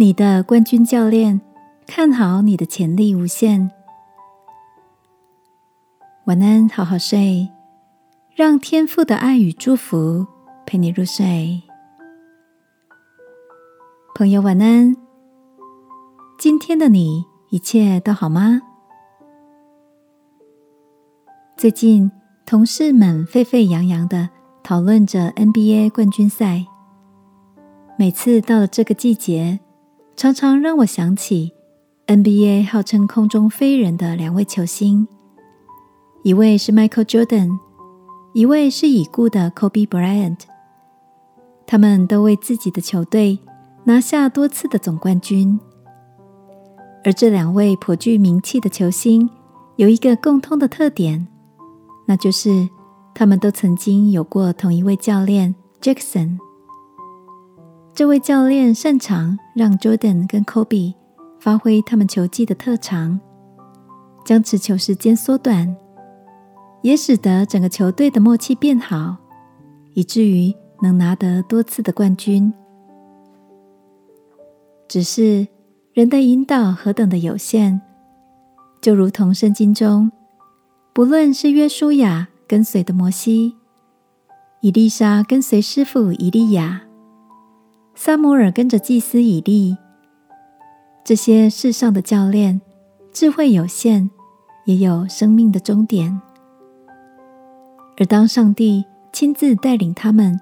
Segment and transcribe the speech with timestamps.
[0.00, 1.40] 你的冠军教练
[1.84, 3.68] 看好你的潜力无限。
[6.26, 7.48] 晚安，好好睡，
[8.32, 10.24] 让天赋的爱与祝福
[10.64, 11.60] 陪你入睡。
[14.14, 14.94] 朋友，晚安。
[16.38, 18.62] 今天的你一切都好吗？
[21.56, 22.08] 最近
[22.46, 24.28] 同事们沸沸扬扬的
[24.62, 26.64] 讨论着 NBA 冠军赛。
[27.98, 29.58] 每次到了这个季节，
[30.18, 31.52] 常常让我想起
[32.08, 35.06] NBA 号称空中飞人的两位球星，
[36.24, 37.56] 一位是 Michael Jordan，
[38.34, 40.40] 一位是已故的 Kobe Bryant。
[41.68, 43.38] 他们都为自己的球队
[43.84, 45.60] 拿下多次的总冠军。
[47.04, 49.30] 而这两位颇具名气的球星
[49.76, 51.28] 有一个共通的特点。
[52.08, 52.68] 那就是
[53.14, 56.38] 他们都曾经有过同一位教练 Jackson。
[57.98, 60.94] 这位教练擅长让 Jordan 跟 Kobe
[61.40, 63.18] 发挥他们球技的特长，
[64.24, 65.76] 将持球时间缩短，
[66.80, 69.16] 也使得整个球队的默契变好，
[69.94, 72.54] 以至于能拿得多次的冠军。
[74.86, 75.48] 只是
[75.92, 77.80] 人的引导何等的有限，
[78.80, 80.08] 就如同圣经中。
[80.94, 83.56] 不论是约书亚跟随的摩西，
[84.60, 86.82] 以利沙跟随师傅以利亚，
[88.00, 89.76] 撒摩尔跟着祭司以利，
[91.04, 92.60] 这些世上的教练，
[93.12, 94.08] 智慧有限，
[94.66, 96.20] 也有生命的终点。
[97.96, 100.38] 而当上帝亲自带领他们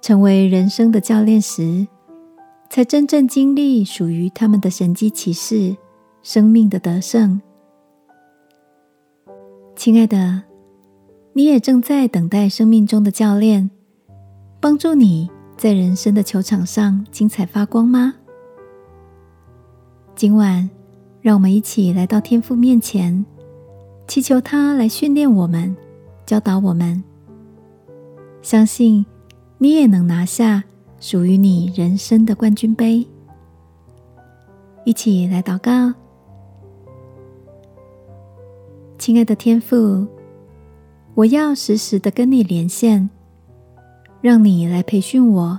[0.00, 1.86] 成为人生的教练时，
[2.70, 5.76] 才真正经历属于他们的神迹奇事，
[6.22, 7.38] 生命的得胜。
[9.76, 10.44] 亲爱的，
[11.34, 13.70] 你也正在等待生命中的教练
[14.58, 18.14] 帮助你在人生的球场上精彩发光吗？
[20.14, 20.70] 今晚，
[21.20, 23.26] 让我们一起来到天父面前，
[24.06, 25.76] 祈求他来训练我们、
[26.24, 27.02] 教导我们。
[28.40, 29.04] 相信
[29.58, 30.62] 你也能拿下
[31.00, 33.04] 属于你人生的冠军杯。
[34.84, 35.92] 一起来祷告。
[38.96, 40.06] 亲爱的天父，
[41.14, 43.10] 我要时时的跟你连线，
[44.20, 45.58] 让你来培训我，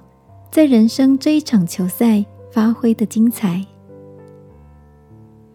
[0.52, 3.66] 在人生这一场球赛发挥的精彩。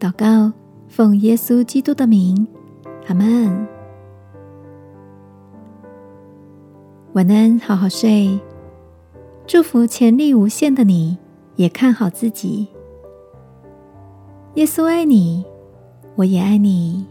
[0.00, 0.52] 祷告，
[0.88, 2.46] 奉耶稣基督的名，
[3.06, 3.66] 阿门。
[7.12, 8.40] 晚安，好好睡。
[9.46, 11.18] 祝福潜力无限的你，
[11.56, 12.66] 也看好自己。
[14.54, 15.44] 耶稣爱你，
[16.16, 17.06] 我也爱你。